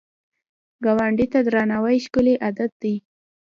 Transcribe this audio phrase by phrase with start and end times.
[0.83, 2.95] ګاونډي ته درناوی ښکلی عادت دی